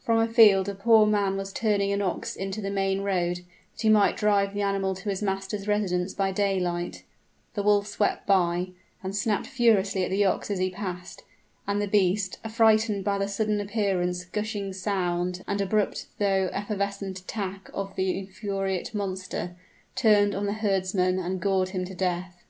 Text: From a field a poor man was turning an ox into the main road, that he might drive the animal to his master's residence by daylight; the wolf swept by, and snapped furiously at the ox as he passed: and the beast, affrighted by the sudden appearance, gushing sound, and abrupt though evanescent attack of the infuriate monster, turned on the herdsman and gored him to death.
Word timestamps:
From 0.00 0.18
a 0.18 0.26
field 0.26 0.68
a 0.68 0.74
poor 0.74 1.06
man 1.06 1.36
was 1.36 1.52
turning 1.52 1.92
an 1.92 2.02
ox 2.02 2.34
into 2.34 2.60
the 2.60 2.68
main 2.68 3.02
road, 3.02 3.44
that 3.72 3.82
he 3.82 3.88
might 3.88 4.16
drive 4.16 4.52
the 4.52 4.60
animal 4.60 4.92
to 4.96 5.08
his 5.08 5.22
master's 5.22 5.68
residence 5.68 6.12
by 6.14 6.32
daylight; 6.32 7.04
the 7.54 7.62
wolf 7.62 7.86
swept 7.86 8.26
by, 8.26 8.70
and 9.04 9.14
snapped 9.14 9.46
furiously 9.46 10.02
at 10.04 10.10
the 10.10 10.24
ox 10.24 10.50
as 10.50 10.58
he 10.58 10.68
passed: 10.68 11.22
and 11.68 11.80
the 11.80 11.86
beast, 11.86 12.38
affrighted 12.42 13.04
by 13.04 13.18
the 13.18 13.28
sudden 13.28 13.60
appearance, 13.60 14.24
gushing 14.24 14.72
sound, 14.72 15.44
and 15.46 15.60
abrupt 15.60 16.06
though 16.18 16.48
evanescent 16.52 17.20
attack 17.20 17.70
of 17.72 17.94
the 17.94 18.18
infuriate 18.18 18.92
monster, 18.96 19.54
turned 19.94 20.34
on 20.34 20.46
the 20.46 20.54
herdsman 20.54 21.20
and 21.20 21.40
gored 21.40 21.68
him 21.68 21.84
to 21.84 21.94
death. 21.94 22.42